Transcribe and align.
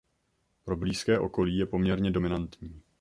Pro 0.63 0.75
blízké 0.77 1.19
okolí 1.19 1.57
je 1.57 1.65
poměrně 1.65 2.11
dominantní. 2.11 2.81